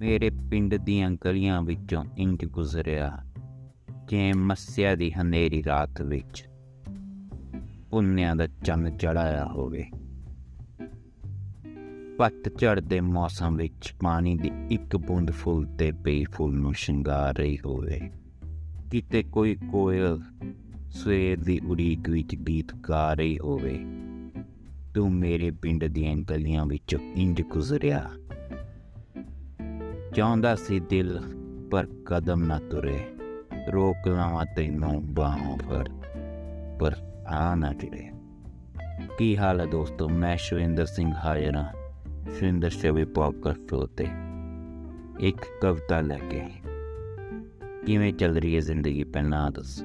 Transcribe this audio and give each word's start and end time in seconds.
ਮੇਰੇ 0.00 0.30
ਪਿੰਡ 0.30 0.74
ਦੀਆਂ 0.74 1.10
ਗਲੀਆਂ 1.24 1.62
ਵਿੱਚੋਂ 1.62 2.04
ਇੰਜ 2.18 2.44
ਗੁਜ਼ਰਿਆ 2.44 3.18
ਜਿਵੇਂ 4.08 4.34
ਮੱਸਿਆ 4.34 4.94
ਦੀ 4.94 5.12
ਹਨੇਰੀ 5.12 5.64
ਰਾਤ 5.64 6.02
ਵਿੱਚ। 6.02 6.48
ਪੁੰਨਿਆਂ 7.90 8.36
ਦਾ 8.36 8.46
ਚੰਨ 8.46 8.98
ਚੜਾਇਆ 8.98 9.44
ਹੋਵੇ। 9.44 9.84
ਪੱਤਝੜ 12.18 12.80
ਦੇ 12.80 13.00
ਮੌਸਮ 13.00 13.56
ਵਿੱਚ 13.56 13.94
ਪਾਣੀ 14.00 14.36
ਦੀ 14.36 14.50
ਇੱਕ 14.70 14.96
ਬੂੰਦ 14.96 15.30
ਫੁੱਲ 15.30 15.66
ਤੇ 15.66 15.92
ਪਈ 15.92 16.24
ਫੁੱਲ 16.24 16.54
ਨੂੰ 16.54 16.74
ਸ਼ਿੰਗਾਰ 16.74 17.36
ਰਹੀ 17.36 17.58
ਹੋਵੇ। 17.66 18.00
ਕਿਤੇ 18.90 19.22
ਕੋਈ 19.22 19.56
ਕੋਇਲ 19.72 20.20
ਸਵੇਰ 20.90 21.42
ਦੀ 21.42 21.60
ਉਡੀਕ 21.66 22.10
ਵਿੱਚ 22.10 22.34
ਗੀਤ 22.34 22.74
ਗਾ 22.88 23.14
ਰਹੀ 23.14 23.38
ਹੋਵੇ। 23.38 23.84
ਤੂੰ 24.94 25.14
ਮੇਰੇ 25.14 25.50
ਪਿੰਡ 25.50 25.84
ਦੀਆਂ 25.84 26.16
ਗਲੀਆਂ 26.16 26.66
ਵਿੱਚੋਂ 26.66 27.00
ਇੰਜ 27.14 27.42
ਗੁਜ਼ਰਿਆ। 27.42 28.10
ਚਾਹੁੰਦਾ 30.14 30.54
ਸੀ 30.54 30.80
ਦਿਲ 30.80 31.20
ਪਰ 31.70 31.86
ਕਦਮ 32.06 32.44
ਨਾ 32.44 32.58
ਤੁਰੇ। 32.58 33.06
ਰੋਕ 33.72 34.08
ਲਵਾਂ 34.08 34.46
ਤੈਨੂੰ 34.56 35.14
ਬਾਹੋਂ 35.14 35.58
ਪਰ 35.58 35.88
ਪਰ 36.80 36.94
ਆ 37.26 37.54
ਨਾ 37.54 37.72
ਚੜੇ 37.72 38.10
ਕੀ 39.18 39.36
ਹਾਲ 39.36 39.60
ਹੈ 39.60 39.66
ਦੋਸਤੋ? 39.66 40.08
ਮੈਂ 40.08 40.36
ਸ਼ਵਿੰਦਰ 40.36 40.86
ਸਿੰਘ 40.86 41.12
ਹਾਜ਼ਰ 41.12 41.56
ਹਾਂ। 41.56 41.72
ਸ਼ਵਿੰਦਰ 42.38 42.70
ਸ਼ੇਵੇ 42.70 43.04
ਪੋਡਕਾਸਟ 43.04 43.58
ਸ਼ੋਅ 43.58 43.86
ਤੇ 43.86 44.06
ਇੱਕ 45.20 45.36
ਕਵਿਤਾ 45.62 46.00
ਲੈ 46.00 46.18
ਕੇ 46.30 46.42
ਕਿਵੇਂ 47.86 48.12
ਚੱਲ 48.12 48.36
ਰਹੀ 48.36 48.54
ਹੈ 48.54 48.60
ਜ਼ਿੰਦਗੀ 48.60 49.04
ਪਹਿਲਾਂ 49.04 49.50
ਦੱਸ। 49.50 49.82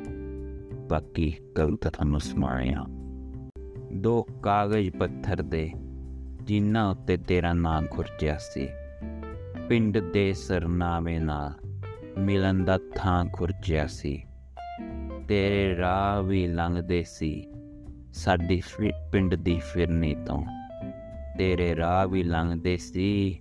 ਬਾਕੀ 0.90 1.34
ਕਵਿਤਾ 1.56 1.90
ਤੁਹਾਨੂੰ 1.90 2.20
ਸੁਣਾਇਆ 2.20 2.86
ਦੋ 3.94 4.24
ਕਾਗਜ਼ 4.44 4.90
ਪੱਥਰ 4.90 5.42
ਦੇ, 5.42 5.72
ਜਿਨ੍ਹਾਂ 6.44 6.92
ਉੱਤੇ 6.92 7.18
ਤੇਰਾ 7.18 7.54
ਨਾਮ 7.54 7.88
ਖੁਰਚਿਆ 7.88 8.38
ਸੀ। 8.38 8.68
ਪਿੰਡ 9.70 9.98
ਦੇ 9.98 10.34
ਸਰਨਾਮੇ 10.34 11.20
ਨਾਲ 11.20 11.54
ਮਿਲਣ 12.18 12.64
ਦਾ 12.64 12.80
ਥਾਂ 12.96 13.26
ਖੁਰਚਿਆ 13.26 13.88
ਸੀ। 13.88 14.24
ਤੇਰੇ 15.28 15.78
ਰਾਹ 15.78 16.24
ਵੀ 16.24 16.48
ਲੰਘਦੇ 16.48 17.04
ਸੀ 17.04 17.46
ਸਾਡੀ 18.14 18.60
ਫਿ- 18.60 19.12
ਪਿੰਡ 19.12 19.36
ਦੀ 19.36 19.60
ਫਿਰਨੀ 19.74 20.16
ਤੋਂ। 20.26 20.46
ਤੇਰੇ 21.38 21.76
ਰਾਹ 21.76 22.08
ਵੀ 22.08 22.24
ਲੰਘਦੇ 22.24 22.78
ਸੀ 22.78 23.40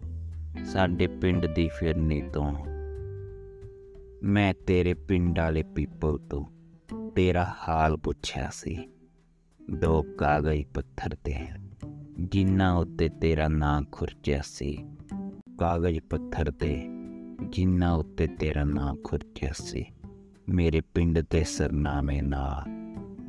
ਸਾਡੇ 0.64 1.06
ਪਿੰਡ 1.06 1.46
ਦੀ 1.46 1.68
ਫਿਰਨੀ 1.68 2.22
ਤੋਂ। 2.22 2.54
ਮੈਂ 4.22 4.54
ਤੇਰੇ 4.66 4.94
ਪਿੰਡ 4.94 5.38
ਵਾਲੇ 5.38 5.62
ਪੀਪਲ 5.62 6.18
ਤੋਂ 6.18 6.44
ਤੇਰਾ 7.10 7.54
ਹਾਲ 7.68 7.96
ਪੁੱਛਿਆ 7.96 8.50
ਸੀ। 8.52 8.88
ਦੋ 9.80 10.02
ਕਾਗਜ਼ 10.02 10.62
ਪੱਥਰ 10.74 11.16
ਤੇ 11.24 11.36
ਜਿਨ੍ਹਾਂ 12.20 12.72
ਉੱਤੇ 12.72 13.08
ਤੇਰਾ 13.08 13.48
ਨਾਂ 13.48 13.82
ਖੁਰਚਿਆ 13.92 14.40
ਸੀ। 14.44 14.84
ਕਾਗਜ਼ 15.58 15.98
ਪੱਥਰ 16.10 16.50
ਤੇ 16.50 16.74
ਜਿਨ੍ਹਾਂ 17.42 17.92
ਉੱਤੇ 17.92 18.26
ਤੇਰਾ 18.26 18.64
ਨਾਂ 18.64 18.94
ਖੁਰਚਿਆ 19.04 19.52
ਸੀ, 19.52 19.84
ਮੇਰੇ 20.48 20.80
ਪਿੰਡ 20.80 21.18
ਦੇ 21.30 21.44
ਸਰਨਾਮੇ 21.44 22.20
ਨਾਲ 22.20 22.70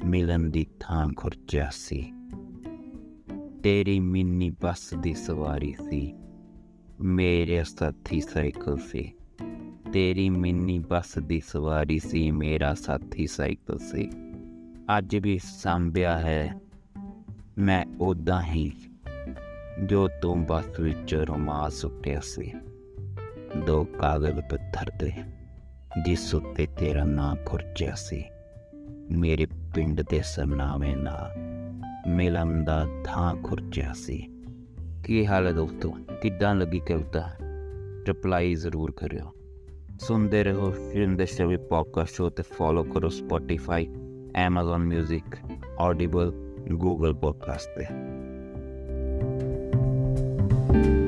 ਮਿਲਣ 0.06 0.50
ਦੀ 0.50 0.66
ਥਾਂ 0.80 1.08
ਖੁਰਚਿਆ 1.18 1.70
ਸੀ। 1.74 2.14
ਤੇਰੀ 3.64 4.00
ਮਿੰਨੀ 4.00 4.50
ਬੱਸ 4.50 4.94
ਦੀ 4.94 5.14
ਸਵਾਰੀ 5.14 5.76
ਸੀ, 5.90 6.14
ਮੇਰੇ 7.02 7.64
ਸਾਥੀ 7.64 8.22
ਸਾਈਕਲ 8.22 8.78
ਸੀ। 8.78 9.14
ਤੇਰੀ 9.94 10.30
ਮਿੰਨੀ 10.30 10.80
ਬੱਸ 10.80 11.18
ਦੀ 11.20 11.42
ਸਵਾਰੀ 11.48 12.00
ਸੀ, 12.00 12.32
ਮੇਰਾ 12.32 12.74
ਸਾਥੀ 12.74 13.28
ਸਾਈਕਲ 13.28 13.78
ਸੀ। 13.78 14.10
ਅੱਜ 14.98 15.16
ਵੀ 15.16 15.40
ਸੰਭਿਆ 15.44 16.18
ਹੈ, 16.18 16.62
ਮੈਂ 17.58 17.86
ਉਦਾਂ 18.00 18.42
ਹੀ 18.42 18.72
ਜੋ 19.84 20.08
ਤੂੰ 20.22 20.46
ਬੱਸ 20.46 20.80
ਵਿੱਚ 20.80 21.16
ਰੁਮਾਲ 21.16 21.70
ਸੁੱਟਿਆ 21.70 22.20
ਸੀ 22.24 22.52
ਦੋ 23.66 23.84
ਕਾਗਜ਼ 23.84 24.40
ਪੱਥਰ 24.40 24.92
ਤੇ 25.00 25.12
ਜਿਸ 26.06 26.36
ਉੱਤੇ 26.36 26.68
ਤੇਰਾ 26.80 27.04
ਨਾਂ 27.04 27.36
ਖੁਰਚਿਆ 27.46 27.94
ਸੀ 27.96 28.24
ਮੇਰੇ 29.12 29.46
ਪਿੰਡ 29.46 30.02
ਦੇ 30.02 30.22
ਸਰਨਾਮੇ 30.22 30.96
ਨਾਲ 30.96 31.34
ਮਿਲਣ 32.08 32.64
ਦਾ 32.64 32.86
ਥਾਂ 33.06 33.36
ਖੁਰਚਿਆ 33.36 33.94
ਸੀ 33.94 34.30
ਕੀ 35.04 35.26
ਹਾਲ 35.26 35.48
ਹੈ 35.48 35.52
ਦੋਸਤੋ 35.52 35.98
ਕਿੱਦਾਂ 36.22 36.56
ਲੱਗੀ 36.56 36.80
ਕਵਿਤਾ 36.80 37.30
ਰਿਪਲਾਈ 38.08 38.54
ਜ਼ਰੂਰ 38.54 38.92
ਕਰਿਓ 38.92 39.34
ਸੁਣਦੇ 40.00 40.44
ਰਹੋ 40.44 40.72
ਸ਼ਿੰਦੇ 40.72 41.26
ਸ਼ਵੀ 41.26 41.58
ਪੋਡਕਾਸਟ 41.58 42.14
ਸ਼ੋ 42.14 42.30
ਤੇ 42.30 42.44
ਫੋਲੋ 42.44 42.84
ਕਰੋ 42.84 43.10
Spotify 43.10 43.88
Amazon 44.50 44.82
Music, 44.92 45.38
Audible, 45.82 46.32
Google 46.84 47.14
Podcast 47.14 47.68
ਤੇ 47.78 47.86
you. 50.76 51.05